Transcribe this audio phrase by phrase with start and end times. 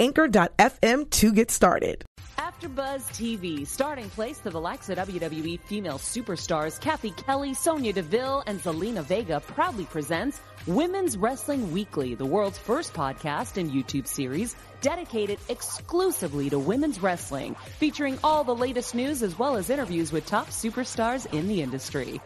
[0.00, 2.04] anchor.fm to get started.
[2.38, 8.42] AfterBuzz TV, starting place to the likes of WWE female superstars Cathy Kelley, Sonya Deville,
[8.46, 14.56] and Zelina Vega proudly presents Women's Wrestling Weekly, the world's first podcast and YouTube series
[14.80, 20.24] dedicated exclusively to women's wrestling, featuring all the latest news as well as interviews with
[20.24, 22.20] top superstars in the industry.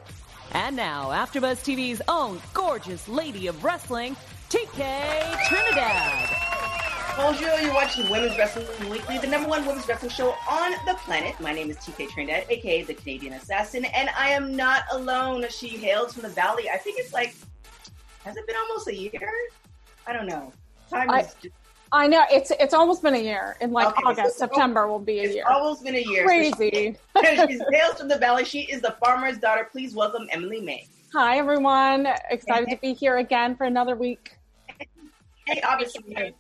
[0.53, 4.17] And now, AfterBuzz TV's own gorgeous lady of wrestling,
[4.48, 6.94] TK Trinidad.
[7.17, 11.39] Bonjour, you're watching Women's Wrestling Weekly, the number one women's wrestling show on the planet.
[11.41, 15.45] My name is TK Trinidad, aka the Canadian Assassin, and I am not alone.
[15.48, 16.69] She hails from the Valley.
[16.69, 17.34] I think it's like,
[18.25, 19.31] has it been almost a year?
[20.09, 20.53] I don't know.
[20.91, 21.55] Time I, is just,
[21.93, 23.56] I know it's it's almost been a year.
[23.61, 25.45] In like Okay, August, al- September will be a it's year.
[25.49, 26.25] almost been a year.
[26.27, 26.97] Crazy.
[27.17, 28.45] So she, she hails from the Valley.
[28.45, 29.69] She is the farmer's daughter.
[29.71, 30.89] Please welcome Emily May.
[31.12, 34.37] Hi everyone, excited to be here again for another week.
[35.47, 36.34] Hey, obviously,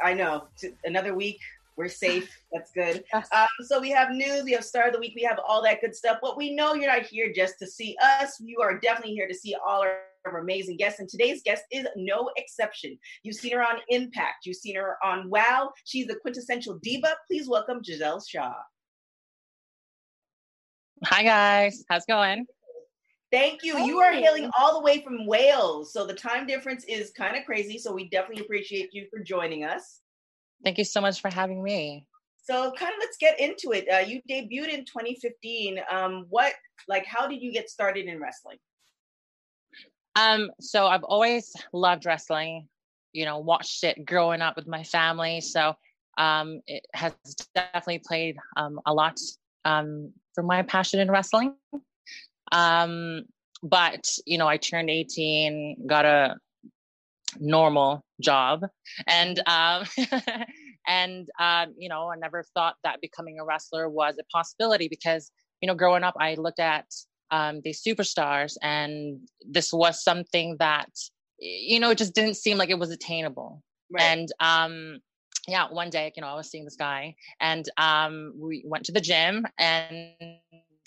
[0.00, 0.48] I know.
[0.58, 1.40] T- Another week.
[1.76, 2.28] We're safe.
[2.52, 3.04] That's good.
[3.14, 5.80] Um, so we have news, we have star of the week, we have all that
[5.80, 6.18] good stuff.
[6.20, 8.40] But we know you're not here just to see us.
[8.40, 10.98] You are definitely here to see all our, our amazing guests.
[10.98, 12.98] And today's guest is no exception.
[13.22, 14.44] You've seen her on Impact.
[14.44, 15.70] You've seen her on Wow.
[15.84, 17.14] She's the quintessential diva.
[17.28, 18.54] Please welcome Giselle Shaw.
[21.04, 22.44] Hi guys, how's it going?
[23.30, 23.78] Thank you.
[23.78, 25.92] You are hailing all the way from Wales.
[25.92, 27.78] So the time difference is kind of crazy.
[27.78, 30.00] So we definitely appreciate you for joining us.
[30.64, 32.06] Thank you so much for having me.
[32.42, 33.86] So kind of let's get into it.
[33.92, 35.80] Uh, you debuted in 2015.
[35.90, 36.54] Um, what,
[36.88, 38.56] like, how did you get started in wrestling?
[40.16, 42.66] Um, so I've always loved wrestling,
[43.12, 45.42] you know, watched it growing up with my family.
[45.42, 45.74] So
[46.16, 47.12] um, it has
[47.54, 49.18] definitely played um, a lot
[49.66, 51.54] um, for my passion in wrestling.
[52.52, 53.24] Um,
[53.62, 56.36] but you know, I turned 18, got a
[57.38, 58.64] normal job,
[59.06, 59.84] and um,
[60.86, 65.30] and um, you know, I never thought that becoming a wrestler was a possibility because
[65.60, 66.86] you know, growing up, I looked at
[67.30, 70.90] um, these superstars, and this was something that
[71.38, 73.62] you know, it just didn't seem like it was attainable.
[73.98, 74.98] And um,
[75.46, 78.92] yeah, one day, you know, I was seeing this guy, and um, we went to
[78.92, 80.14] the gym, and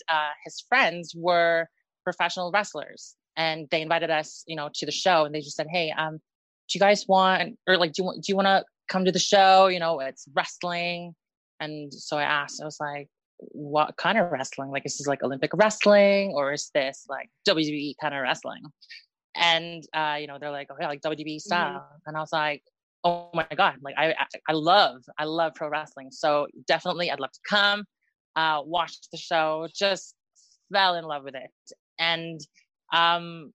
[0.09, 1.67] uh, his friends were
[2.03, 5.67] professional wrestlers, and they invited us, you know, to the show, and they just said,
[5.69, 8.63] "Hey, um, do you guys want, or like, do you want, do you want to
[8.90, 9.67] come to the show?
[9.67, 11.16] You know, it's wrestling."
[11.59, 13.07] And so I asked, I was like,
[13.38, 14.72] "What kind of wrestling?
[14.72, 18.63] Like, is this like Olympic wrestling, or is this like WWE kind of wrestling?"
[19.35, 22.63] And uh, you know, they're like, "Oh yeah, like WWE style," and I was like
[23.03, 24.13] oh my god like I-
[24.47, 27.84] i love i love pro wrestling so definitely i'd love to come
[28.35, 30.15] uh watch the show just
[30.71, 31.51] fell in love with it.
[31.99, 32.39] And
[32.93, 33.53] um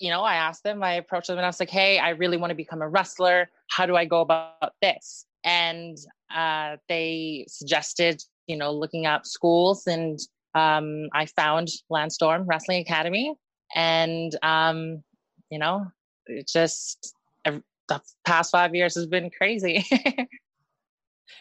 [0.00, 2.36] you know i asked them i approached them and i was like hey i really
[2.36, 3.48] want to become a wrestler.
[3.70, 5.26] How do i go about this?
[5.44, 5.96] And
[6.34, 10.18] uh they suggested you know looking up schools and
[10.54, 13.34] um i found lance storm wrestling academy.
[13.74, 15.02] And um
[15.50, 15.86] you know
[16.26, 17.14] it just
[17.88, 19.84] the past five years has been crazy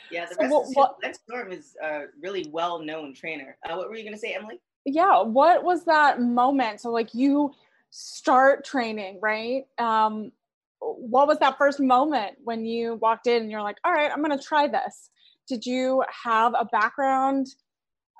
[0.10, 3.58] Yeah, the So rest what- is what- Lance Storm is a really well-known trainer.
[3.68, 4.60] Uh, what were you going to say, Emily?
[4.86, 6.82] Yeah, what was that moment?
[6.82, 7.54] So like you
[7.92, 9.66] start training, right?
[9.78, 10.32] Um,
[10.80, 14.22] what was that first moment when you walked in and you're like, all right, I'm
[14.22, 15.12] gonna try this?
[15.48, 17.48] Did you have a background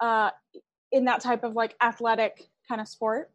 [0.02, 0.30] uh,
[0.92, 3.32] in that type of like athletic kind of sport?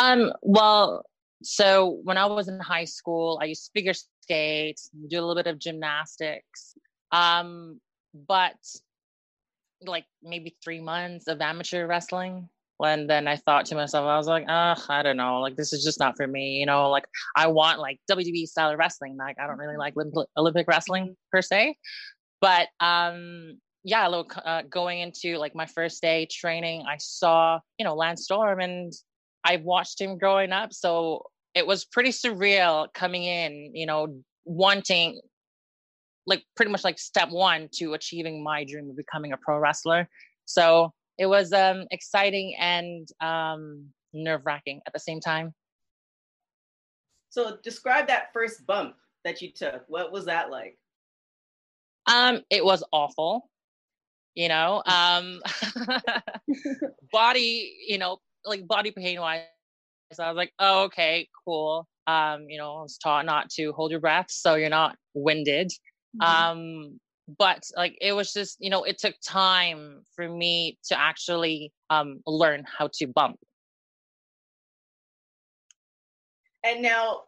[0.00, 1.04] Um, well,
[1.42, 5.34] so when I was in high school, I used to figure skate, do a little
[5.34, 6.74] bit of gymnastics.
[7.10, 7.80] Um,
[8.14, 8.56] but
[9.84, 12.48] like maybe three months of amateur wrestling.
[12.84, 15.72] And then I thought to myself, I was like, oh, I don't know, like this
[15.72, 16.58] is just not for me.
[16.58, 17.04] You know, like
[17.36, 19.16] I want like WWE style wrestling.
[19.16, 19.94] Like I don't really like
[20.36, 21.76] Olympic wrestling per se.
[22.40, 27.84] But um, yeah, look, uh, going into like my first day training, I saw you
[27.84, 28.92] know Lance Storm, and
[29.44, 30.72] I watched him growing up.
[30.72, 35.20] So it was pretty surreal coming in, you know, wanting
[36.26, 40.08] like pretty much like step one to achieving my dream of becoming a pro wrestler.
[40.44, 45.54] So it was um exciting and um nerve wracking at the same time.
[47.30, 49.84] So describe that first bump that you took.
[49.88, 50.76] What was that like?
[52.06, 53.48] Um, it was awful.
[54.34, 55.40] You know, um,
[57.12, 59.42] body, you know, like body pain wise.
[60.12, 61.86] So I was like, oh, okay, cool.
[62.06, 65.70] Um, you know, I was taught not to hold your breath so you're not winded.
[66.20, 66.22] Mm-hmm.
[66.22, 67.00] Um,
[67.38, 72.20] but like it was just, you know, it took time for me to actually um
[72.26, 73.36] learn how to bump.
[76.64, 77.22] And now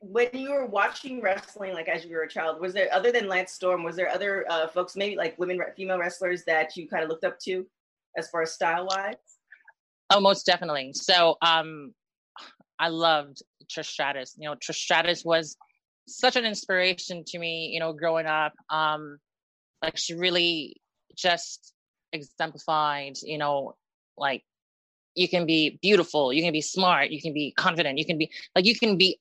[0.00, 3.28] when you were watching wrestling, like as you were a child, was there other than
[3.28, 7.02] Lance Storm, was there other uh, folks, maybe like women, female wrestlers that you kind
[7.02, 7.66] of looked up to,
[8.16, 9.14] as far as style wise?
[10.10, 10.92] Oh, most definitely.
[10.94, 11.92] So, um,
[12.78, 14.34] I loved Trish Stratus.
[14.38, 15.56] You know, Trish Stratus was
[16.06, 17.70] such an inspiration to me.
[17.72, 19.18] You know, growing up, um,
[19.82, 20.80] like she really
[21.16, 21.72] just
[22.12, 23.14] exemplified.
[23.22, 23.76] You know,
[24.16, 24.44] like
[25.14, 28.30] you can be beautiful, you can be smart, you can be confident, you can be
[28.54, 29.18] like you can be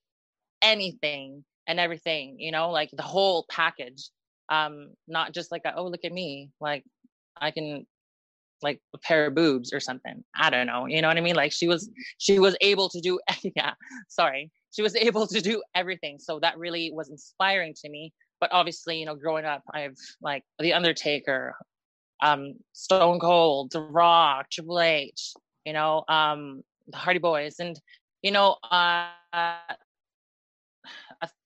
[0.61, 4.09] anything and everything, you know, like the whole package.
[4.49, 6.83] Um, not just like a, oh look at me, like
[7.39, 7.85] I can
[8.61, 10.23] like a pair of boobs or something.
[10.35, 10.85] I don't know.
[10.85, 11.35] You know what I mean?
[11.35, 13.19] Like she was she was able to do
[13.55, 13.73] yeah,
[14.07, 14.51] sorry.
[14.71, 16.17] She was able to do everything.
[16.19, 18.13] So that really was inspiring to me.
[18.39, 21.55] But obviously, you know, growing up, I've like The Undertaker,
[22.21, 25.33] um, Stone Cold, The Rock, Triple H,
[25.65, 27.55] you know, um, the Hardy Boys.
[27.59, 27.79] And,
[28.21, 29.75] you know, uh, I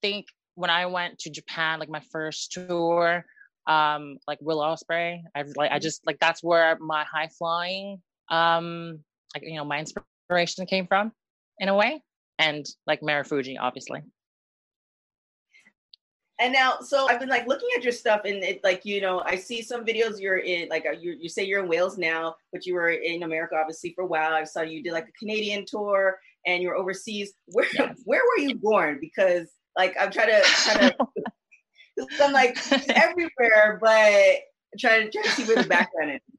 [0.02, 3.26] think when I went to Japan, like my first tour,
[3.68, 5.82] um, like Will Ospreay, I like I mm-hmm.
[5.82, 9.00] just like that's where my high flying, um,
[9.34, 11.12] like you know, my inspiration came from,
[11.60, 12.02] in a way,
[12.40, 14.02] and like Marufuji, obviously.
[16.38, 19.22] And now, so I've been like looking at your stuff, and it like you know,
[19.26, 22.36] I see some videos you're in, like uh, you you say you're in Wales now,
[22.52, 24.34] but you were in America obviously for a while.
[24.34, 27.34] I saw you did like a Canadian tour, and you're overseas.
[27.48, 28.02] Where yes.
[28.06, 28.98] where were you born?
[29.00, 31.08] Because like I'm trying to kind of,
[32.22, 32.58] I'm like
[32.90, 34.40] everywhere, but
[34.80, 36.22] trying to try to see where the background is.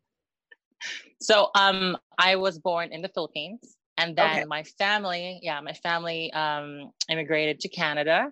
[1.18, 4.44] So um, I was born in the Philippines, and then okay.
[4.44, 8.30] my family, yeah, my family um immigrated to Canada,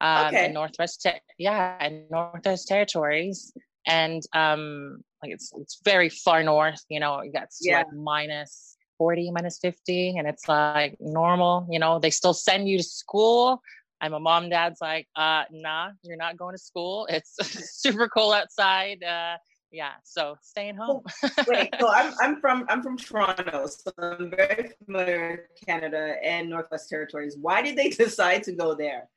[0.00, 0.46] um, okay.
[0.46, 3.52] in Northwest, Te- yeah, in Northwest Territories,
[3.86, 6.82] and um, like it's it's very far north.
[6.88, 7.78] You know, it gets yeah.
[7.78, 12.78] like minus 40 minus 50 and it's like normal you know they still send you
[12.78, 13.60] to school
[14.00, 17.08] I'm a mom dad's like, uh, nah, you're not going to school.
[17.16, 17.36] It's
[17.80, 19.02] super cold outside.
[19.02, 19.36] Uh,
[19.72, 21.02] yeah, so staying home.
[21.46, 26.48] Wait, so I'm I'm from I'm from Toronto, so I'm very familiar with Canada and
[26.48, 27.36] Northwest Territories.
[27.40, 29.08] Why did they decide to go there?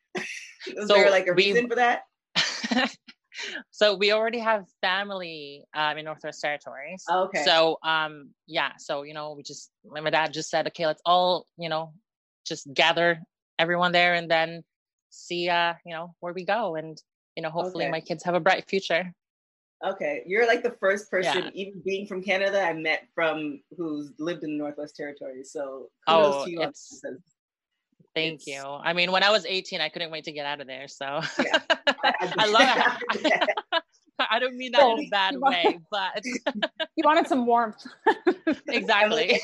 [0.76, 2.04] Was so there like a reason for that?
[3.72, 7.04] so we already have family um, in Northwest Territories.
[7.10, 7.44] Okay.
[7.44, 11.46] So um yeah, so you know we just my dad just said, okay, let's all
[11.58, 11.94] you know
[12.46, 13.22] just gather
[13.60, 14.64] everyone there and then
[15.10, 17.02] see uh you know where we go and
[17.36, 17.92] you know hopefully okay.
[17.92, 19.14] my kids have a bright future
[19.86, 21.52] okay you're like the first person yeah.
[21.54, 26.46] even being from canada i met from who's lived in the northwest territories so oh
[26.48, 27.02] it's,
[28.16, 30.62] thank it's, you i mean when i was 18 i couldn't wait to get out
[30.62, 31.60] of there so yeah.
[32.38, 33.50] i love it
[34.30, 37.86] I don't mean that in a bad way, but you wanted some warmth.
[38.68, 39.40] exactly.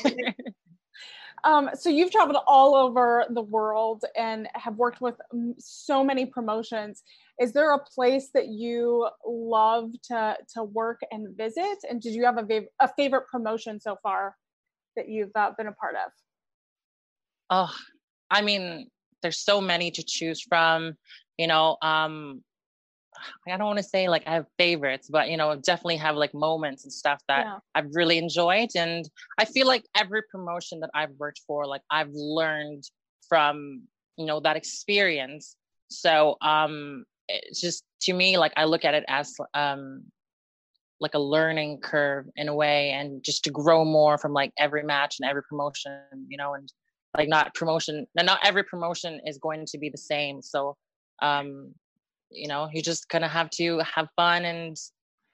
[1.44, 5.14] Um, so you've traveled all over the world and have worked with
[5.58, 7.02] so many promotions.
[7.40, 11.78] Is there a place that you love to to work and visit?
[11.88, 14.36] And did you have a, a favorite promotion so far
[14.96, 16.10] that you've uh, been a part of?
[17.50, 17.74] Oh,
[18.30, 18.90] I mean,
[19.22, 20.96] there's so many to choose from.
[21.38, 22.42] You know, um,
[23.48, 26.34] I don't want to say like I have favorites, but you know, definitely have like
[26.34, 27.58] moments and stuff that yeah.
[27.74, 28.70] I've really enjoyed.
[28.76, 29.08] And
[29.38, 32.84] I feel like every promotion that I've worked for, like I've learned
[33.28, 33.82] from,
[34.16, 35.56] you know, that experience.
[35.90, 40.04] So um it's just to me, like I look at it as um
[41.00, 44.82] like a learning curve in a way and just to grow more from like every
[44.82, 46.72] match and every promotion, you know, and
[47.16, 50.42] like not promotion not every promotion is going to be the same.
[50.42, 50.76] So
[51.22, 51.74] um
[52.30, 54.76] you know you just kind of have to have fun and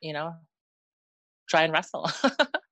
[0.00, 0.34] you know
[1.48, 2.10] try and wrestle.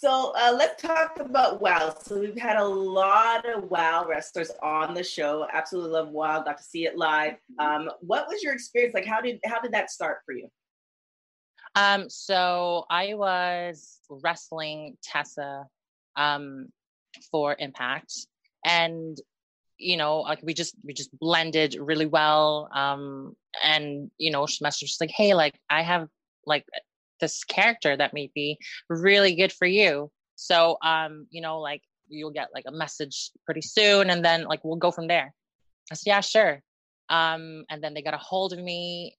[0.00, 1.92] So uh, let's talk about wow.
[2.00, 5.44] So we've had a lot of wow wrestlers on the show.
[5.52, 7.34] Absolutely love wow got to see it live.
[7.58, 8.94] Um, what was your experience?
[8.94, 10.46] Like how did how did that start for you?
[11.74, 15.64] Um so i was wrestling tessa
[16.14, 16.68] um
[17.32, 18.14] for impact.
[18.64, 19.18] And
[19.78, 24.64] you know like we just we just blended really well um and you know she
[24.64, 26.08] messaged like hey like i have
[26.46, 26.64] like
[27.20, 28.58] this character that may be
[28.88, 30.10] really good for you.
[30.36, 34.64] So um you know like you'll get like a message pretty soon and then like
[34.64, 35.34] we'll go from there.
[35.90, 36.62] I said yeah sure.
[37.08, 39.16] Um and then they got a hold of me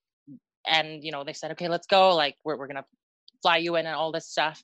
[0.68, 2.86] and you know they said okay let's go like we're, we're gonna
[3.42, 4.62] fly you in and all this stuff.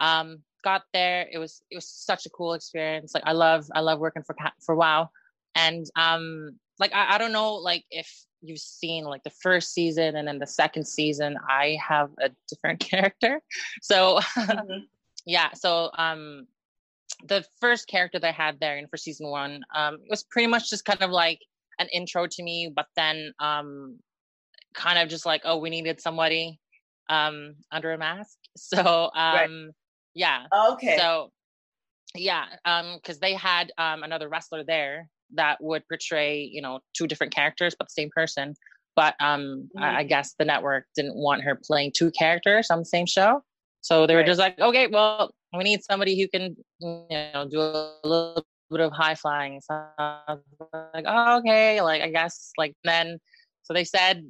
[0.00, 3.78] Um got there it was it was such a cool experience like i love i
[3.78, 4.34] love working for
[4.64, 5.08] for wow
[5.56, 8.08] and um like I, I don't know like if
[8.42, 12.80] you've seen like the first season and then the second season i have a different
[12.90, 13.40] character
[13.82, 14.84] so mm-hmm.
[15.26, 16.46] yeah so um
[17.24, 20.46] the first character that i had there in for season one um it was pretty
[20.46, 21.40] much just kind of like
[21.78, 23.98] an intro to me but then um
[24.76, 26.60] kind of just like, oh, we needed somebody
[27.08, 28.36] um under a mask.
[28.58, 29.48] So um right.
[30.14, 30.46] yeah.
[30.72, 30.96] Okay.
[30.96, 31.30] So
[32.14, 37.06] yeah, um because they had um another wrestler there that would portray, you know, two
[37.06, 38.54] different characters but the same person.
[38.94, 39.82] But um mm-hmm.
[39.82, 43.42] I, I, guess the network didn't want her playing two characters on the same show.
[43.82, 44.26] So they were right.
[44.26, 48.80] just like, okay, well, we need somebody who can, you know, do a little bit
[48.80, 49.60] of high flying.
[49.60, 49.74] So
[50.94, 53.18] like, oh, okay, like I guess like then
[53.62, 54.24] so they said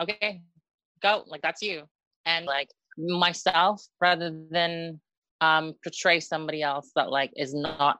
[0.00, 0.40] okay,
[1.02, 1.84] go, like that's you.
[2.24, 2.68] And like
[2.98, 5.00] myself, rather than
[5.40, 7.98] um portray somebody else that like is not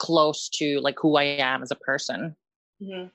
[0.00, 2.34] close to like who I am as a person.
[2.82, 3.08] Mm-hmm.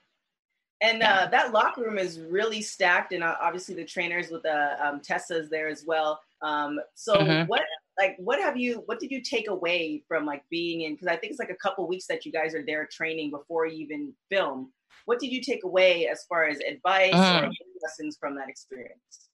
[0.82, 1.14] And yeah.
[1.14, 5.00] uh, that locker room is really stacked, and uh, obviously the trainers with the um,
[5.00, 6.20] Tessa's there as well.
[6.42, 7.46] Um, so mm-hmm.
[7.48, 7.62] what,
[7.98, 8.82] like, what have you?
[8.84, 10.92] What did you take away from like being in?
[10.92, 13.66] Because I think it's like a couple weeks that you guys are there training before
[13.66, 14.70] you even film.
[15.06, 17.42] What did you take away as far as advice mm.
[17.42, 17.50] or
[17.82, 19.30] lessons from that experience?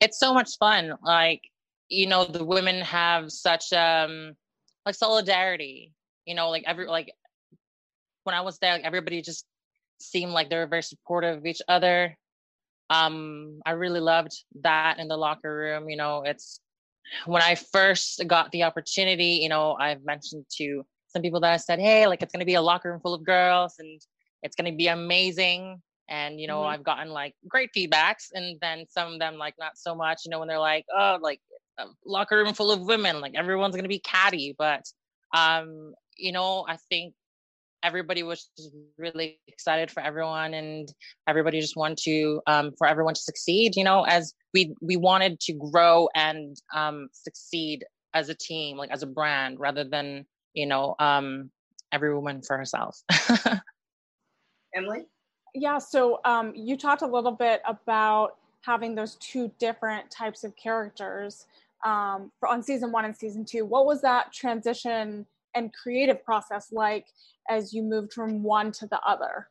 [0.00, 0.94] It's so much fun.
[1.02, 1.42] Like,
[1.88, 4.34] you know, the women have such um
[4.86, 5.92] like solidarity.
[6.26, 7.12] You know, like every like
[8.24, 9.44] when I was there, like everybody just
[10.00, 12.16] seemed like they were very supportive of each other.
[12.88, 15.88] Um, I really loved that in the locker room.
[15.88, 16.60] You know, it's
[17.26, 21.56] when I first got the opportunity, you know, I've mentioned to some people that I
[21.56, 24.00] said, hey, like it's gonna be a locker room full of girls and
[24.42, 26.70] it's gonna be amazing and you know mm-hmm.
[26.70, 30.30] i've gotten like great feedbacks and then some of them like not so much you
[30.30, 31.40] know when they're like oh like
[31.78, 34.82] a locker room full of women like everyone's going to be catty but
[35.34, 37.14] um you know i think
[37.82, 40.92] everybody was just really excited for everyone and
[41.26, 45.40] everybody just wanted to um for everyone to succeed you know as we we wanted
[45.40, 50.66] to grow and um succeed as a team like as a brand rather than you
[50.66, 51.50] know um
[51.92, 53.02] every woman for herself
[54.74, 55.06] emily
[55.54, 60.54] yeah, so um, you talked a little bit about having those two different types of
[60.56, 61.46] characters
[61.84, 63.64] um, for, on season one and season two.
[63.64, 67.06] What was that transition and creative process like
[67.48, 69.48] as you moved from one to the other?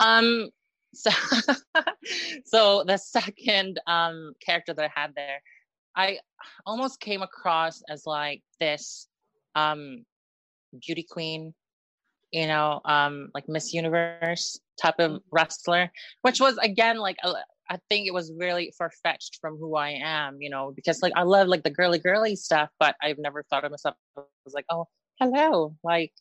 [0.00, 0.48] Um,
[0.94, 1.10] so,
[2.44, 5.40] so the second um, character that I had there,
[5.94, 6.18] I
[6.66, 9.08] almost came across as like this
[9.54, 10.04] um,
[10.80, 11.54] beauty queen
[12.32, 15.28] you know, um, like Miss Universe type of mm-hmm.
[15.30, 17.34] wrestler, which was again like a,
[17.70, 21.12] I think it was really far fetched from who I am, you know, because like
[21.16, 23.96] I love like the girly girly stuff, but I've never thought of myself
[24.46, 24.88] as like, oh,
[25.20, 26.12] hello, like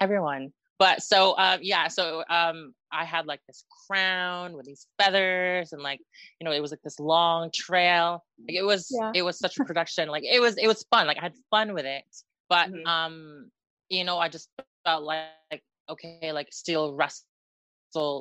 [0.00, 0.52] everyone.
[0.78, 5.82] But so uh, yeah, so um, I had like this crown with these feathers, and
[5.82, 6.00] like
[6.38, 8.24] you know, it was like this long trail.
[8.46, 9.12] Like it was, yeah.
[9.14, 10.08] it was such a production.
[10.08, 11.06] Like it was, it was fun.
[11.06, 12.04] Like I had fun with it.
[12.48, 12.86] But mm-hmm.
[12.86, 13.50] um,
[13.88, 14.50] you know, I just
[14.84, 17.24] felt like, like okay, like still wrestle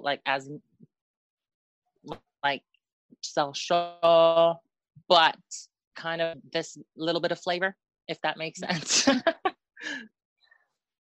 [0.02, 0.50] like as
[3.54, 4.56] Shaw,
[5.08, 5.38] but
[5.96, 7.76] kind of this little bit of flavor,
[8.08, 8.84] if that makes mm-hmm.
[8.84, 9.08] sense.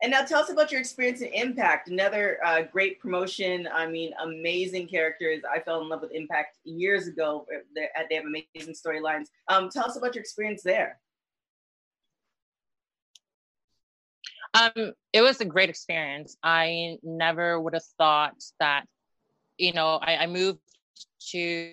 [0.02, 3.69] and now tell us about your experience in Impact, another uh, great promotion.
[3.73, 5.42] I mean, amazing characters.
[5.50, 7.47] I fell in love with Impact years ago.
[7.75, 9.26] They have amazing storylines.
[9.49, 10.99] Um, tell us about your experience there.
[14.52, 16.37] Um, it was a great experience.
[16.42, 18.85] I never would have thought that,
[19.59, 20.59] you know, I, I moved
[21.30, 21.73] to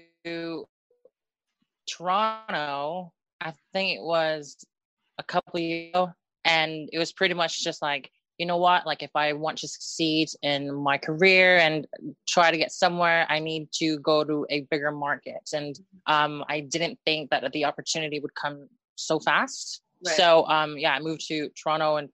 [1.87, 3.13] Toronto.
[3.41, 4.57] I think it was
[5.17, 6.13] a couple years ago,
[6.45, 8.85] and it was pretty much just like, you know what?
[8.85, 11.87] Like, if I want to succeed in my career and
[12.27, 15.49] try to get somewhere, I need to go to a bigger market.
[15.53, 19.81] And um, I didn't think that the opportunity would come so fast.
[20.05, 20.15] Right.
[20.15, 22.09] So um, yeah, I moved to Toronto and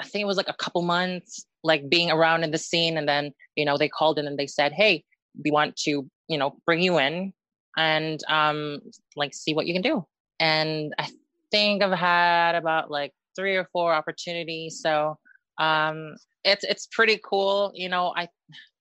[0.00, 2.96] I think it was like a couple months, like being around in the scene.
[2.96, 5.04] And then, you know, they called in and they said, Hey,
[5.44, 7.32] we want to, you know, bring you in
[7.78, 8.80] and um
[9.16, 10.04] like see what you can do.
[10.40, 11.08] And I
[11.50, 14.80] think I've had about like three or four opportunities.
[14.82, 15.16] So
[15.58, 17.72] um it's it's pretty cool.
[17.74, 18.28] You know, I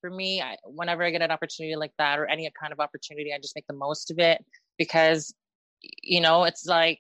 [0.02, 3.34] for me, I, whenever I get an opportunity like that or any kind of opportunity,
[3.34, 4.44] I just make the most of it
[4.78, 5.34] because
[5.82, 7.00] you know, it's like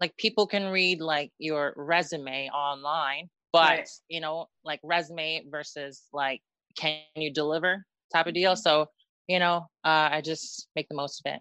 [0.00, 3.88] like people can read like your resume online but right.
[4.08, 6.42] you know like resume versus like
[6.76, 8.56] can you deliver type of deal.
[8.56, 8.86] So,
[9.28, 11.40] you know, uh, I just make the most of it.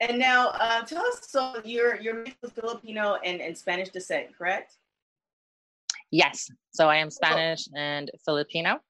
[0.00, 1.28] And now, uh, tell us.
[1.28, 4.76] So you're you're mixed Filipino and, and Spanish descent, correct?
[6.10, 6.50] Yes.
[6.72, 7.78] So I am Spanish oh.
[7.78, 8.80] and Filipino.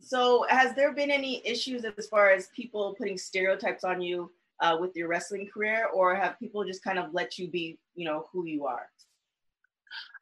[0.00, 4.30] So has there been any issues as far as people putting stereotypes on you
[4.60, 8.04] uh, with your wrestling career, or have people just kind of let you be, you
[8.04, 8.88] know, who you are?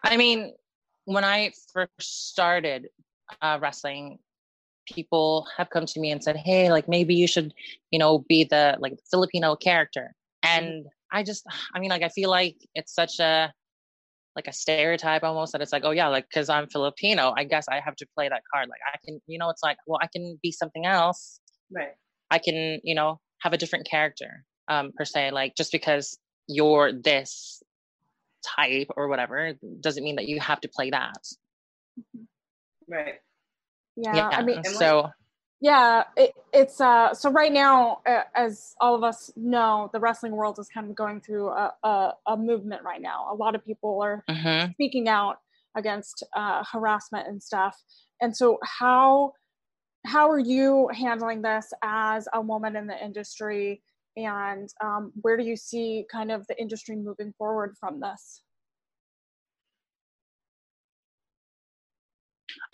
[0.02, 0.52] I mean,
[1.04, 2.88] when I first started
[3.42, 4.18] uh, wrestling,
[4.86, 7.52] people have come to me and said, "Hey, like maybe you should,
[7.90, 10.14] you know, be the like Filipino character."
[10.44, 10.64] Mm-hmm.
[10.64, 10.86] And.
[11.12, 13.52] I just, I mean, like I feel like it's such a
[14.34, 17.66] like a stereotype almost that it's like, oh yeah, like because I'm Filipino, I guess
[17.68, 18.68] I have to play that card.
[18.68, 21.38] Like I can, you know, it's like, well, I can be something else.
[21.70, 21.94] Right.
[22.32, 25.30] I can, you know, have a different character, um, per se.
[25.30, 27.62] Like just because you're this
[28.44, 31.22] type or whatever doesn't mean that you have to play that.
[31.98, 32.92] Mm-hmm.
[32.92, 33.20] Right.
[33.96, 34.14] Yeah.
[34.14, 34.28] yeah.
[34.28, 35.10] I mean, so
[35.60, 40.32] yeah, it, it's uh, so right now, uh, as all of us know, the wrestling
[40.32, 43.28] world is kind of going through a, a, a movement right now.
[43.32, 44.72] A lot of people are mm-hmm.
[44.72, 45.38] speaking out
[45.74, 47.76] against uh, harassment and stuff.
[48.20, 49.32] And so, how
[50.04, 53.82] how are you handling this as a woman in the industry?
[54.16, 58.42] And um, where do you see kind of the industry moving forward from this?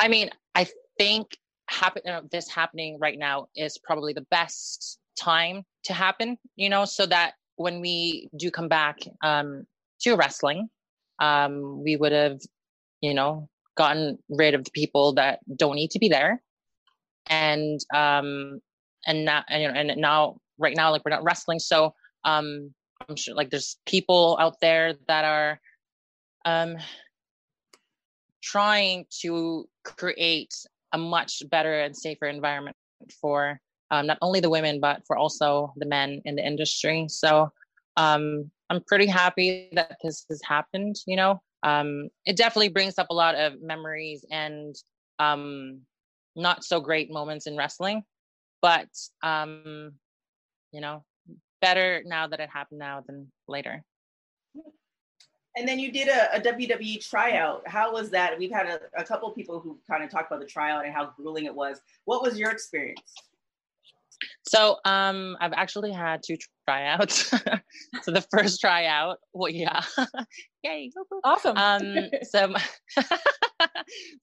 [0.03, 0.67] I mean, I
[0.99, 1.29] think
[1.69, 6.85] happen uh, this happening right now is probably the best time to happen you know
[6.85, 9.65] so that when we do come back um
[10.01, 10.69] to wrestling
[11.19, 12.41] um we would have
[13.01, 16.43] you know gotten rid of the people that don't need to be there.
[17.27, 18.61] And um
[19.07, 21.95] and now and, and now right now like we're not wrestling so
[22.25, 22.73] um
[23.09, 25.61] i'm sure like there's people out there that are
[26.45, 26.77] um
[28.43, 30.55] trying to create
[30.93, 32.77] a much better and safer environment
[33.21, 37.07] for um, not only the women but for also the men in the industry.
[37.09, 37.51] So
[37.97, 40.97] um, I'm pretty happy that this has happened.
[41.07, 44.75] You know, um, it definitely brings up a lot of memories and
[45.19, 45.81] um,
[46.35, 48.03] not so great moments in wrestling,
[48.63, 48.89] but
[49.23, 49.93] um,
[50.73, 51.05] you know,
[51.61, 53.85] better now that it happened now than later.
[55.57, 57.63] And then you did a, a, WWE tryout.
[57.67, 58.39] How was that?
[58.39, 61.13] We've had a, a couple people who kind of talked about the tryout and how
[61.17, 61.81] grueling it was.
[62.07, 63.03] What was your experience?
[64.49, 66.37] So um, I've actually had two
[66.67, 67.27] tryouts.
[68.03, 69.83] so the first tryout, well, yeah,
[70.63, 70.91] yay,
[71.25, 71.57] awesome.
[71.57, 72.55] Um, so,
[72.89, 73.03] so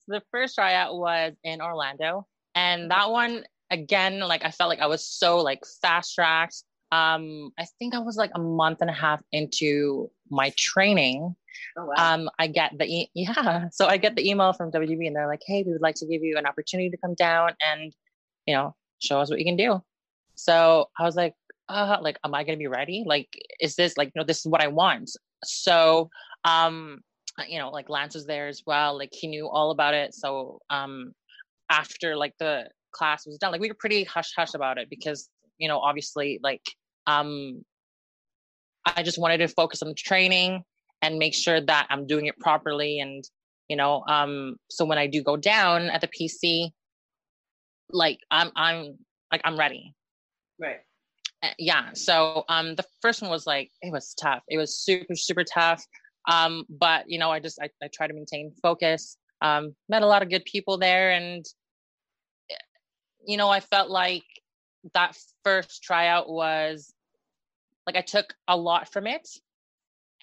[0.08, 4.86] the first tryout was in Orlando, and that one again, like I felt like I
[4.86, 8.92] was so like fast tracked um i think i was like a month and a
[8.92, 11.34] half into my training
[11.76, 12.14] oh, wow.
[12.14, 15.26] um i get the e- yeah so i get the email from WB, and they're
[15.26, 17.94] like hey we would like to give you an opportunity to come down and
[18.46, 19.82] you know show us what you can do.
[20.34, 21.34] So i was like
[21.68, 23.04] uh like am i gonna be ready?
[23.06, 23.28] Like
[23.60, 25.10] is this like you know this is what i want.
[25.44, 26.10] So
[26.44, 27.00] um
[27.48, 30.14] you know like lance was there as well like he knew all about it.
[30.14, 31.12] So um
[31.70, 35.28] after like the class was done like we were pretty hush hush about it because
[35.58, 36.62] you know obviously like
[37.06, 37.64] um,
[38.84, 40.64] I just wanted to focus on training
[41.02, 43.00] and make sure that I'm doing it properly.
[43.00, 43.24] And,
[43.68, 46.70] you know, um, so when I do go down at the PC,
[47.90, 48.98] like I'm, I'm
[49.32, 49.94] like, I'm ready.
[50.58, 50.80] Right.
[51.42, 51.90] Uh, yeah.
[51.94, 54.42] So, um, the first one was like, it was tough.
[54.48, 55.84] It was super, super tough.
[56.30, 59.16] Um, but you know, I just, I, I try to maintain focus.
[59.42, 61.46] Um, met a lot of good people there and,
[62.50, 62.54] eh,
[63.26, 64.24] you know, I felt like
[64.92, 66.92] that first tryout was
[67.90, 69.28] like I took a lot from it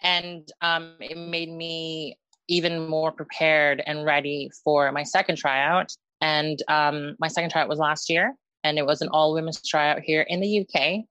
[0.01, 5.91] and um, it made me even more prepared and ready for my second tryout.
[6.21, 9.99] And um, my second tryout was last year, and it was an all women's tryout
[9.99, 11.03] here in the UK.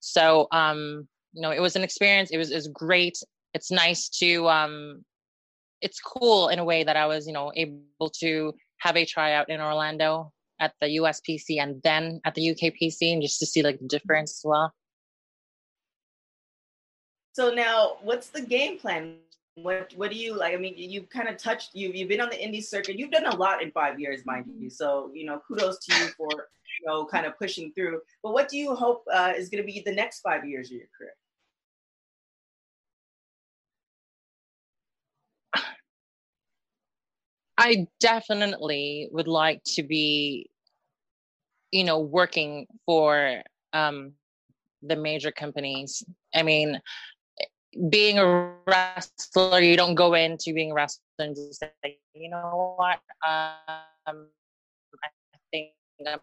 [0.00, 2.30] So, um, you know, it was an experience.
[2.30, 3.18] It was, was great.
[3.54, 5.04] It's nice to, um,
[5.80, 9.48] it's cool in a way that I was, you know, able to have a tryout
[9.48, 13.78] in Orlando at the USPC and then at the UKPC, and just to see like
[13.78, 14.74] the difference as well.
[17.32, 19.16] So now, what's the game plan?
[19.54, 20.54] What What do you like?
[20.54, 21.90] I mean, you've kind of touched you.
[21.92, 22.98] You've been on the indie circuit.
[22.98, 24.70] You've done a lot in five years, mind you.
[24.70, 28.00] So you know, kudos to you for you know kind of pushing through.
[28.22, 30.78] But what do you hope uh, is going to be the next five years of
[30.78, 31.12] your career?
[37.60, 40.48] I definitely would like to be,
[41.72, 43.42] you know, working for
[43.74, 44.14] um,
[44.80, 46.02] the major companies.
[46.34, 46.80] I mean,
[47.88, 52.74] being a wrestler, you don't go into being a wrestler and just say, you know
[52.76, 54.26] what, um,
[55.02, 55.08] I
[55.52, 55.70] think
[56.06, 56.20] I'm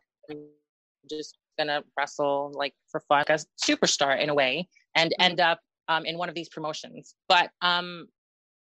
[1.10, 5.24] just gonna wrestle like for fun as superstar in a way and mm-hmm.
[5.24, 7.16] end up um, in one of these promotions.
[7.28, 8.08] But um,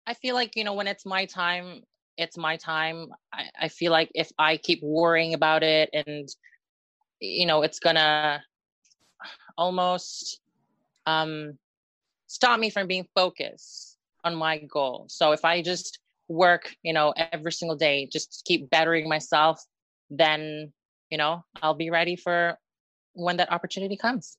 [0.06, 1.82] I feel like you know when it's my time,
[2.16, 3.08] it's my time.
[3.32, 6.28] I, I feel like if I keep worrying about it and
[7.20, 8.42] you know it's gonna
[9.56, 10.40] almost
[11.06, 11.58] um,
[12.30, 15.06] stop me from being focused on my goal.
[15.08, 19.60] So if I just work, you know, every single day, just keep bettering myself,
[20.10, 20.72] then
[21.10, 22.56] you know I'll be ready for
[23.14, 24.36] when that opportunity comes.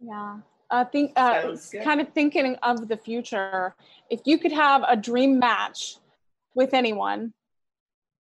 [0.00, 0.38] Yeah.
[0.70, 3.74] I think uh, kind of thinking of the future.
[4.10, 5.96] If you could have a dream match
[6.54, 7.32] with anyone,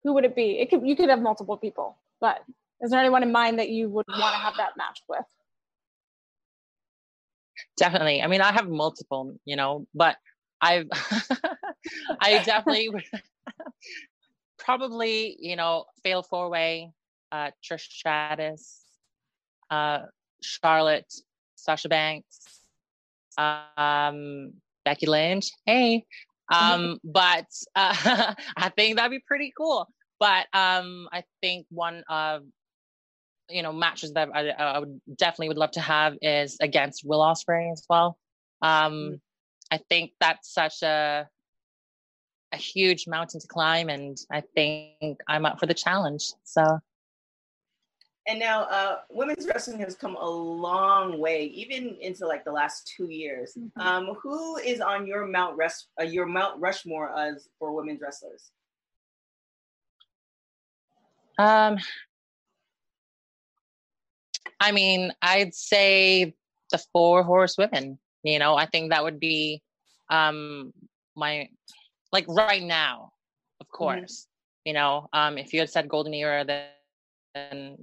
[0.03, 0.59] who would it be?
[0.59, 2.43] It could you could have multiple people, but
[2.81, 5.25] is there anyone in mind that you would want to have that match with?
[7.77, 8.21] Definitely.
[8.21, 10.15] I mean, I have multiple, you know, but
[10.61, 10.87] I've
[12.21, 12.89] I definitely
[14.57, 16.91] probably, you know, fatal four way,
[17.31, 18.81] uh Trish Stratus,
[19.69, 19.99] uh
[20.41, 21.13] Charlotte,
[21.55, 22.39] Sasha Banks,
[23.37, 25.51] um, Becky Lynch.
[25.65, 26.05] Hey,
[26.53, 29.87] um, but uh, I think that'd be pretty cool.
[30.19, 32.43] But um, I think one of
[33.49, 37.19] you know matches that I, I, would definitely would love to have is against Will
[37.19, 38.17] Ospreay as well.
[38.61, 39.15] Um, mm-hmm.
[39.71, 41.27] I think that's such a
[42.51, 46.33] a huge mountain to climb, and I think I'm up for the challenge.
[46.43, 46.79] So
[48.27, 52.91] and now uh, women's wrestling has come a long way, even into like the last
[52.95, 53.53] two years.
[53.57, 53.79] Mm-hmm.
[53.79, 58.51] Um, who is on your Mount Rush, uh, your Mount Rushmore as for women's wrestlers?
[61.37, 61.77] Um,
[64.59, 66.33] I mean, I'd say
[66.71, 67.99] the four horsewomen.
[68.23, 69.61] You know, I think that would be
[70.09, 70.73] um
[71.15, 71.49] my
[72.11, 73.11] like right now,
[73.59, 73.77] of mm-hmm.
[73.77, 74.21] course.
[74.21, 74.69] Mm-hmm.
[74.69, 77.77] You know, um, if you had said golden era, then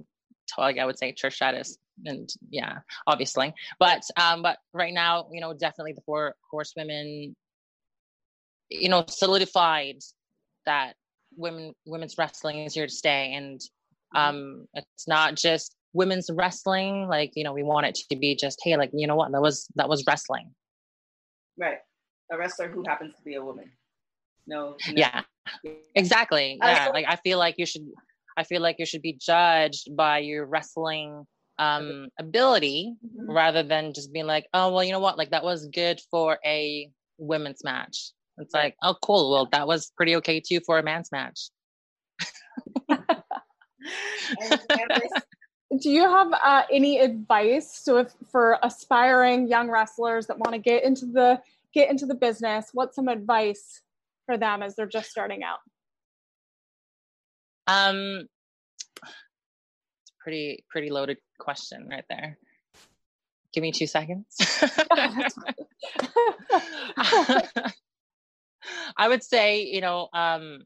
[0.57, 3.53] like I would say Trish Stratus and yeah, obviously.
[3.79, 7.35] But um, but right now, you know, definitely the four horsewomen,
[8.69, 9.99] you know, solidified
[10.65, 10.95] that
[11.35, 14.17] women women's wrestling is here to stay, and mm-hmm.
[14.17, 17.07] um, it's not just women's wrestling.
[17.07, 19.41] Like you know, we want it to be just hey, like you know what, that
[19.41, 20.51] was that was wrestling.
[21.57, 21.79] Right,
[22.31, 23.71] a wrestler who happens to be a woman.
[24.47, 24.75] No.
[24.87, 24.93] no.
[24.95, 25.21] Yeah.
[25.95, 26.57] Exactly.
[26.61, 26.89] Yeah.
[26.93, 27.85] like I feel like you should
[28.37, 31.25] I feel like you should be judged by your wrestling
[31.59, 33.31] um ability mm-hmm.
[33.31, 36.39] rather than just being like, oh well, you know what, like that was good for
[36.45, 38.11] a women's match.
[38.37, 41.49] It's like, oh cool, well that was pretty okay too for a man's match.
[45.79, 50.59] Do you have uh, any advice so if for aspiring young wrestlers that want to
[50.59, 51.41] get into the
[51.73, 52.69] get into the business?
[52.73, 53.81] What's some advice
[54.25, 55.59] for them as they're just starting out?
[57.65, 58.27] Um,
[59.01, 62.37] it's a pretty pretty loaded question right there.
[63.53, 64.25] Give me two seconds.
[68.97, 70.63] I would say, you know, um,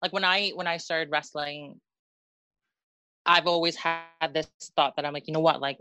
[0.00, 1.80] like when I when I started wrestling,
[3.26, 5.78] I've always had this thought that I'm like, you know what, like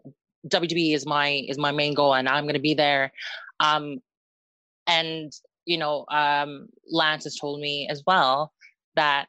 [0.48, 3.12] WWE is my is my main goal, and I'm going to be there.
[3.60, 4.00] Um,
[4.88, 5.32] and
[5.66, 8.52] you know, um, Lance has told me as well
[8.96, 9.28] that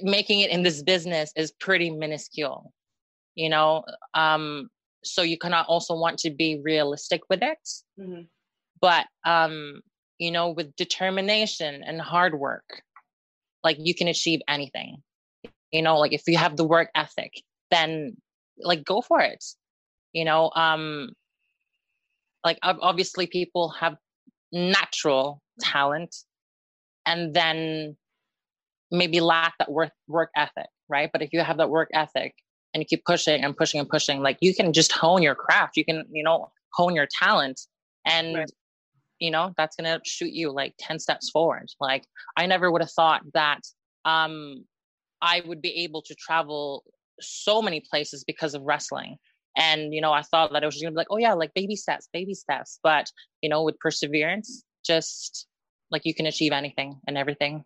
[0.00, 2.72] making it in this business is pretty minuscule
[3.34, 4.68] you know um
[5.02, 7.58] so you cannot also want to be realistic with it
[7.98, 8.22] mm-hmm.
[8.80, 9.80] but um
[10.18, 12.82] you know with determination and hard work
[13.62, 15.02] like you can achieve anything
[15.72, 17.32] you know like if you have the work ethic
[17.70, 18.16] then
[18.58, 19.44] like go for it
[20.12, 21.10] you know um
[22.44, 23.96] like obviously people have
[24.52, 26.14] natural talent
[27.06, 27.96] and then
[28.90, 31.10] maybe lack that work work ethic, right?
[31.12, 32.34] But if you have that work ethic
[32.72, 35.76] and you keep pushing and pushing and pushing, like you can just hone your craft.
[35.76, 37.60] You can, you know, hone your talent
[38.06, 38.50] and right.
[39.18, 41.68] you know, that's gonna shoot you like 10 steps forward.
[41.80, 42.04] Like
[42.36, 43.60] I never would have thought that
[44.04, 44.64] um
[45.24, 46.84] I would be able to travel
[47.18, 49.16] so many places because of wrestling.
[49.56, 51.54] And, you know, I thought that it was just gonna be like, oh yeah, like
[51.54, 52.78] baby steps, baby steps.
[52.82, 53.10] But,
[53.40, 55.46] you know, with perseverance, just
[55.90, 57.64] like you can achieve anything and everything.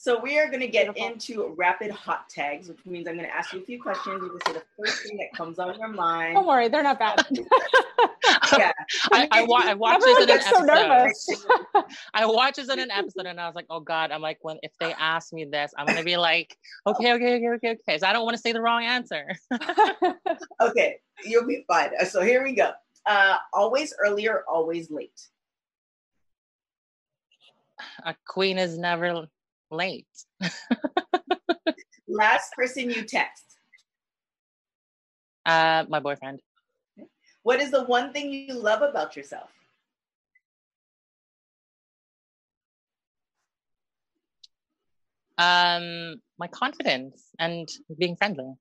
[0.00, 1.12] So we are going to get Beautiful.
[1.12, 4.22] into rapid hot tags, which means I'm going to ask you a few questions.
[4.22, 6.36] You can say the first thing that comes on your mind.
[6.36, 7.26] Don't worry, they're not bad.
[8.56, 8.70] yeah,
[9.12, 10.54] I, I, wa- I watched this in an episode.
[10.54, 11.28] So nervous.
[12.14, 14.58] I watched this in an episode, and I was like, "Oh God!" I'm like, when
[14.62, 16.56] if they ask me this, I'm going to be like,
[16.86, 19.32] "Okay, okay, okay, okay, okay." So I don't want to say the wrong answer.
[20.60, 21.90] okay, you'll be fine.
[22.08, 22.70] So here we go.
[23.04, 25.20] Uh, always earlier, always late.
[28.04, 29.26] A queen is never
[29.70, 30.06] late.
[32.08, 33.44] Last person you text?
[35.44, 36.40] Uh, my boyfriend.
[37.42, 39.50] What is the one thing you love about yourself?
[45.38, 48.54] Um, my confidence and being friendly.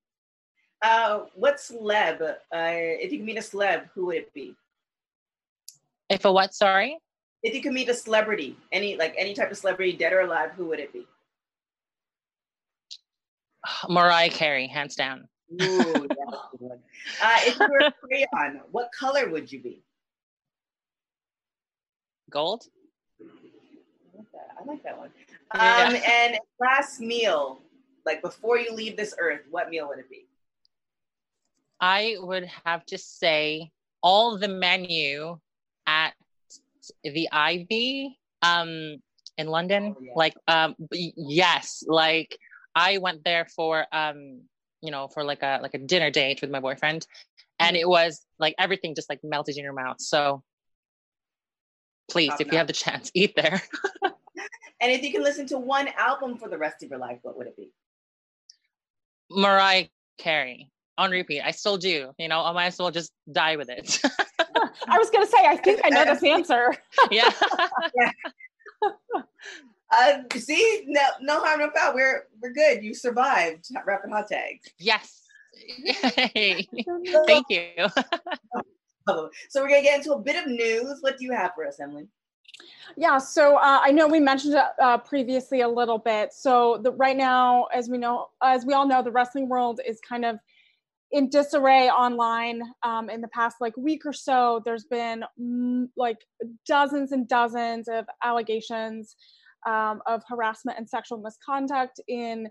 [0.82, 2.22] Uh, what celeb?
[2.22, 4.56] Uh, if you meet a celeb, who would it be?
[6.10, 6.54] If a what?
[6.54, 7.00] Sorry.
[7.44, 10.52] If you could meet a celebrity, any like any type of celebrity, dead or alive,
[10.56, 11.06] who would it be?
[13.90, 15.28] Mariah Carey, hands down.
[15.62, 16.08] Ooh,
[17.22, 19.82] uh, if you were a crayon, what color would you be?
[22.30, 22.66] Gold.
[23.22, 25.10] I like that, I like that one.
[25.56, 25.88] Yeah.
[25.88, 27.60] Um, and last meal,
[28.06, 30.26] like before you leave this earth, what meal would it be?
[31.80, 33.72] I would have to say
[34.02, 35.38] all the menu
[35.86, 36.14] at
[37.04, 38.98] the Ivy um,
[39.38, 39.96] in London.
[39.98, 40.12] Oh, yeah.
[40.16, 42.38] Like, um, yes, like
[42.76, 44.42] I went there for um,
[44.82, 47.06] you know, for like a like a dinner date with my boyfriend,
[47.60, 47.80] and mm.
[47.80, 50.00] it was like everything just like melted in your mouth.
[50.00, 50.44] So
[52.10, 53.62] please, if you have the chance, eat there.
[54.82, 57.38] and if you can listen to one album for the rest of your life, what
[57.38, 57.72] would it be?
[59.30, 61.42] Mariah Carey on repeat.
[61.42, 62.14] I still do.
[62.18, 64.00] You know, I might as well just die with it.
[64.88, 66.76] I was gonna say, I think I know this answer.
[67.12, 67.32] yeah.
[67.96, 68.12] yeah.
[69.90, 71.94] Uh, see, no, no harm, no foul.
[71.94, 72.84] We're we're good.
[72.84, 74.68] You survived rapid hot tags.
[74.78, 75.22] Yes.
[77.26, 77.70] Thank you.
[79.08, 80.98] so we're gonna get into a bit of news.
[81.00, 82.10] What do you have for us, Emily?
[82.96, 86.34] Yeah, so uh, I know we mentioned it uh, previously a little bit.
[86.34, 90.00] So the, right now, as we know, as we all know, the wrestling world is
[90.02, 90.38] kind of
[91.12, 96.18] in disarray online um, in the past like week or so there's been mm, like
[96.68, 99.16] dozens and dozens of allegations
[99.68, 102.50] um, of harassment and sexual misconduct in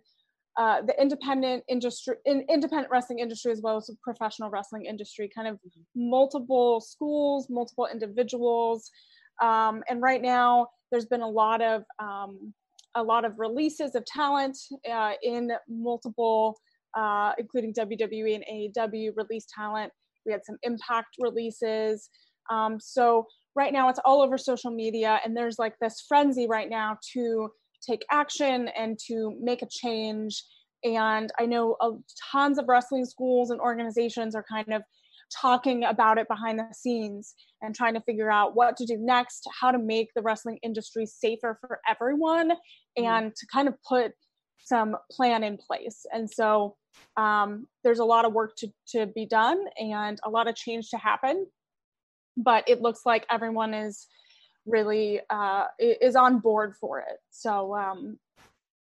[0.57, 5.31] uh, the independent industry in independent wrestling industry as well as the professional wrestling industry
[5.35, 5.59] kind of
[5.95, 8.91] multiple schools multiple individuals
[9.43, 12.55] um, and right now there's been a lot of um,
[12.95, 14.57] a lot of releases of talent
[14.91, 16.59] uh, in multiple
[16.97, 19.93] uh, including WWE and AEW release talent.
[20.25, 22.09] We had some Impact releases.
[22.51, 26.69] Um, so right now it's all over social media, and there's like this frenzy right
[26.69, 27.51] now to
[27.87, 30.43] take action and to make a change.
[30.85, 31.91] And I know uh,
[32.33, 34.83] tons of wrestling schools and organizations are kind of
[35.41, 39.49] talking about it behind the scenes and trying to figure out what to do next,
[39.61, 43.05] how to make the wrestling industry safer for everyone, mm-hmm.
[43.05, 44.13] and to kind of put
[44.65, 46.05] some plan in place.
[46.13, 46.77] And so
[47.17, 50.91] um, there's a lot of work to, to be done and a lot of change
[50.91, 51.47] to happen.
[52.37, 54.07] But it looks like everyone is
[54.67, 57.19] really uh, is on board for it.
[57.31, 58.19] So um,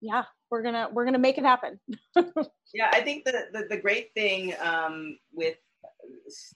[0.00, 1.80] yeah, we're gonna we're gonna make it happen.
[2.74, 5.56] yeah, I think the, the, the great thing um, with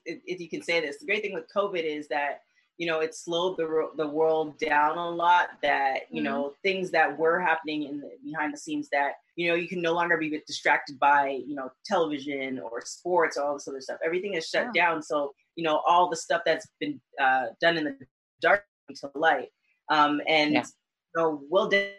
[0.05, 2.43] if you can say this, the great thing with COVID is that
[2.79, 6.25] you know it slowed the the world down a lot that you mm-hmm.
[6.25, 9.81] know things that were happening in the behind the scenes that you know you can
[9.81, 13.99] no longer be distracted by you know television or sports or all this other stuff
[14.05, 14.87] everything is shut yeah.
[14.87, 17.97] down so you know all the stuff that's been uh, done in the
[18.41, 19.49] dark to light
[19.89, 20.65] um, and yeah.
[20.65, 21.95] you know we'll de-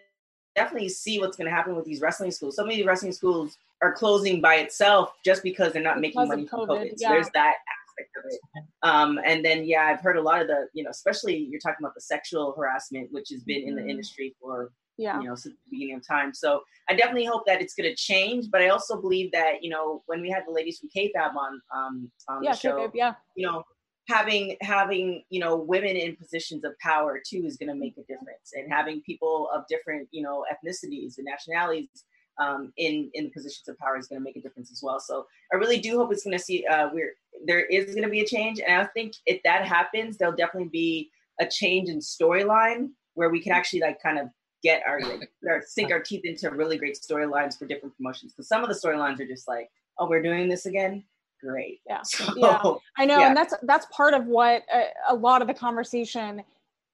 [0.56, 3.94] definitely see what's going to happen with these wrestling schools so many wrestling schools are
[3.94, 6.68] closing by itself just because they're not making money from COVID.
[6.68, 6.94] COVID.
[6.98, 7.08] Yeah.
[7.08, 7.56] So there's that
[7.96, 8.40] aspect of it.
[8.84, 11.84] Um, and then, yeah, I've heard a lot of the, you know, especially you're talking
[11.84, 13.92] about the sexual harassment, which has been in the mm-hmm.
[13.92, 15.20] industry for, yeah.
[15.20, 16.34] you know, since the beginning of time.
[16.34, 18.46] So I definitely hope that it's going to change.
[18.52, 21.62] But I also believe that, you know, when we had the ladies from KFAB on,
[21.76, 23.64] um, on yeah, the show, K-Fab, yeah, you know,
[24.08, 28.02] having having you know women in positions of power too is going to make a
[28.02, 32.04] difference and having people of different you know ethnicities and nationalities
[32.40, 35.00] um, in in positions of power is going to make a difference as well.
[35.00, 37.14] So I really do hope it's going to see uh, we're
[37.46, 40.70] there is going to be a change, and I think if that happens, there'll definitely
[40.70, 44.30] be a change in storyline where we can actually like kind of
[44.64, 48.48] get our, like, our sink our teeth into really great storylines for different promotions because
[48.48, 49.70] some of the storylines are just like,
[50.00, 51.04] oh, we're doing this again.
[51.42, 51.80] Great.
[51.88, 52.02] Yeah.
[52.06, 52.62] So, yeah.
[52.98, 53.28] I know, yeah.
[53.28, 56.44] and that's that's part of what a, a lot of the conversation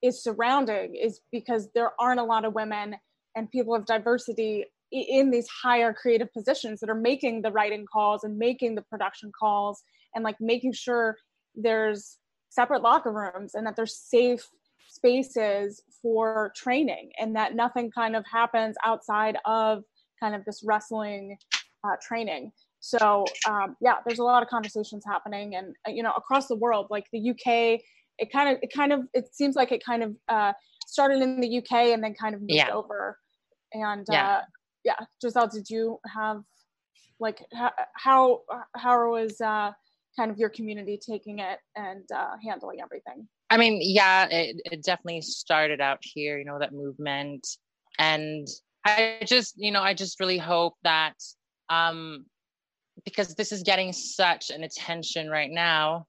[0.01, 2.95] is surrounding is because there aren't a lot of women
[3.35, 8.23] and people of diversity in these higher creative positions that are making the writing calls
[8.23, 9.81] and making the production calls
[10.13, 11.17] and like making sure
[11.55, 12.17] there's
[12.49, 14.47] separate locker rooms and that there's safe
[14.89, 19.83] spaces for training and that nothing kind of happens outside of
[20.19, 21.37] kind of this wrestling
[21.85, 22.51] uh, training
[22.81, 26.55] so um, yeah there's a lot of conversations happening and uh, you know across the
[26.55, 30.03] world like the uk it kind of it kind of it seems like it kind
[30.03, 30.51] of uh,
[30.85, 32.69] started in the uk and then kind of moved yeah.
[32.69, 33.17] over
[33.73, 34.37] and yeah.
[34.37, 34.41] Uh,
[34.83, 36.41] yeah giselle did you have
[37.19, 37.45] like
[37.93, 38.41] how
[38.75, 39.71] how was uh
[40.17, 43.27] kind of your community taking it and uh handling everything?
[43.49, 47.47] I mean yeah it, it definitely started out here you know that movement.
[47.99, 48.47] And
[48.85, 51.13] i just you know i just really hope that
[51.69, 52.25] um
[53.05, 56.05] because this is getting such an attention right now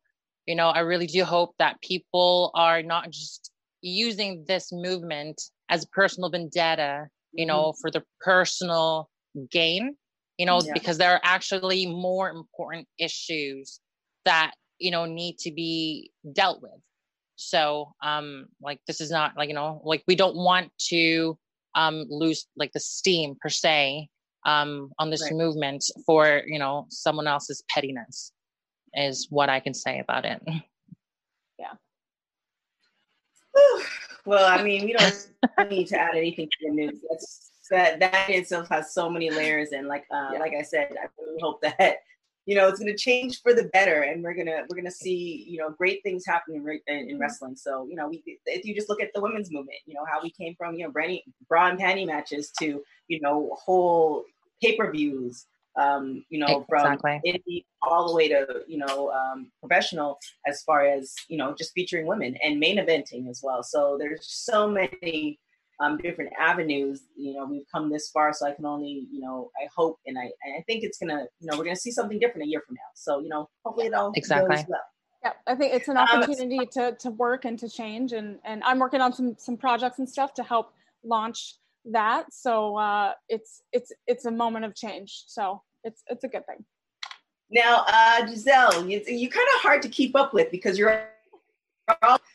[0.47, 3.51] you know i really do hope that people are not just
[3.83, 7.81] using this movement as personal vendetta you know, mm-hmm.
[7.81, 9.09] for the personal
[9.51, 9.97] gain,
[10.39, 10.73] you know, yeah.
[10.73, 13.81] because there are actually more important issues
[14.25, 16.81] that, you know, need to be dealt with.
[17.37, 21.39] So, um, like this is not like, you know, like we don't want to
[21.75, 24.07] um lose like the steam per se
[24.45, 25.33] um on this right.
[25.33, 28.33] movement for, you know, someone else's pettiness
[28.95, 30.43] is what I can say about it.
[31.59, 31.73] Yeah.
[34.25, 37.01] Well, I mean, we don't need to add anything to the news.
[37.11, 40.39] That's that that itself has so many layers, and like uh, yeah.
[40.39, 41.99] like I said, I really hope that
[42.47, 45.45] you know it's going to change for the better, and we're gonna we're gonna see
[45.49, 47.57] you know great things happening in, in, in wrestling.
[47.57, 50.23] So you know, we if you just look at the women's movement, you know how
[50.23, 54.25] we came from you know brandy, bra and panty matches to you know whole
[54.63, 57.21] pay per views um, you know, exactly.
[57.25, 61.55] from indie all the way to, you know, um, professional as far as, you know,
[61.55, 63.63] just featuring women and main eventing as well.
[63.63, 65.39] So there's so many
[65.81, 68.33] um, different avenues, you know, we've come this far.
[68.33, 71.11] So I can only, you know, I hope and I, and I think it's going
[71.11, 72.91] to, you know, we're going to see something different a year from now.
[72.95, 74.57] So, you know, hopefully it all exactly.
[74.57, 74.81] goes well.
[75.25, 78.13] Yeah, I think it's an um, opportunity um, to, to work and to change.
[78.13, 80.73] And, and I'm working on some, some projects and stuff to help
[81.05, 81.55] launch
[81.87, 82.33] that.
[82.33, 85.25] So uh, it's it's it's a moment of change.
[85.27, 86.65] So it's it's a good thing.
[87.51, 91.03] Now, uh, Giselle, you, you're kind of hard to keep up with because you're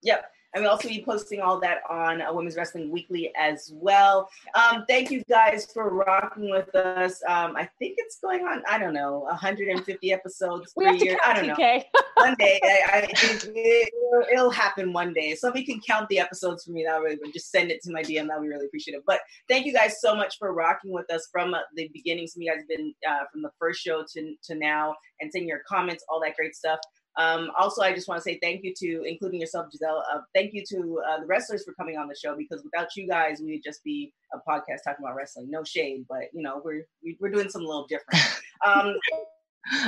[0.02, 0.24] Yep.
[0.54, 4.28] And we'll also be posting all that on uh, Women's Wrestling Weekly as well.
[4.54, 7.22] Um, thank you guys for rocking with us.
[7.28, 11.18] Um, I think it's going on, I don't know, 150 episodes per year.
[11.24, 11.82] I don't know.
[12.14, 15.34] one day, I, I, it, will it'll happen one day.
[15.34, 16.84] So if somebody can count the episodes for me.
[16.84, 18.28] That would just send it to my DM.
[18.28, 19.02] That would be really appreciative.
[19.06, 22.26] But thank you guys so much for rocking with us from uh, the beginning.
[22.26, 25.30] Some of you guys have been uh, from the first show to, to now and
[25.32, 26.78] saying your comments, all that great stuff.
[27.16, 30.04] Um, also, I just want to say thank you to, including yourself, Giselle.
[30.10, 33.08] Uh, thank you to uh, the wrestlers for coming on the show because without you
[33.08, 35.50] guys, we would just be a podcast talking about wrestling.
[35.50, 36.86] No shade, but you know we're
[37.18, 38.20] we're doing something a little different.
[38.62, 38.94] Um,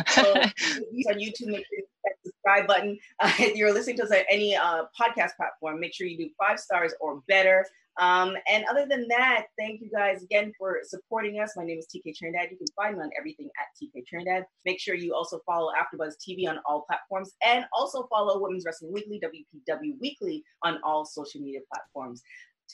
[0.08, 2.98] so on YouTube, make sure you hit the subscribe button.
[3.20, 6.30] Uh, if you're listening to us on any uh, podcast platform, make sure you do
[6.38, 7.66] five stars or better.
[7.98, 11.52] Um, and other than that, thank you guys again for supporting us.
[11.57, 12.50] My name is TK Trinidad.
[12.50, 14.44] You can find me on everything at TK Trinidad.
[14.64, 18.92] Make sure you also follow AfterBuzz TV on all platforms, and also follow Women's Wrestling
[18.92, 22.23] Weekly (WPW Weekly) on all social media platforms.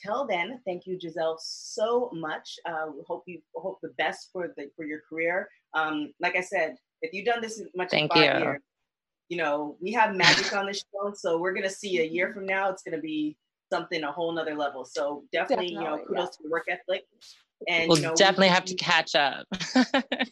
[0.00, 2.54] Till then, thank you, Giselle, so much.
[2.64, 5.48] Uh, hope you hope the best for the for your career.
[5.74, 8.22] Um, like I said, if you've done this much thank you.
[8.22, 8.60] Years,
[9.28, 11.12] you know, we have magic on the show.
[11.14, 13.36] So we're gonna see a year from now, it's gonna be
[13.72, 14.84] something a whole nother level.
[14.84, 16.26] So definitely, definitely you know, kudos yeah.
[16.26, 17.04] to the work ethic.
[17.66, 19.46] And we'll you know, definitely we, have to catch up.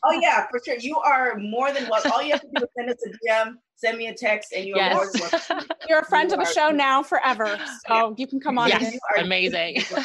[0.05, 0.77] oh yeah, for sure.
[0.79, 2.13] You are more than welcome.
[2.13, 4.65] All you have to do is send us a DM, send me a text, and
[4.65, 4.95] you are yes.
[4.95, 5.69] more than welcome.
[5.89, 8.11] You're a friend you of the show now forever, so yeah.
[8.17, 8.69] you can come on.
[8.69, 9.79] Yes, amazing.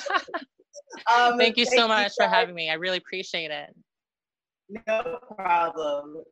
[1.15, 2.71] um, thank you so much you for having me.
[2.71, 3.69] I really appreciate it.
[4.87, 6.23] No problem.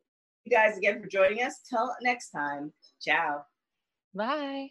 [0.44, 1.60] You guys again for joining us.
[1.68, 2.72] Till next time.
[3.00, 3.44] Ciao.
[4.12, 4.70] Bye.